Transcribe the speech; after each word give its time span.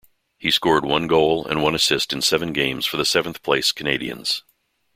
He 0.39 0.49
scored 0.49 0.83
one 0.83 1.05
goal 1.05 1.45
and 1.45 1.61
one 1.61 1.75
assist 1.75 2.11
in 2.11 2.23
seven 2.23 2.53
games 2.53 2.87
for 2.87 2.97
the 2.97 3.05
seventh-place 3.05 3.71
Canadians. 3.71 4.41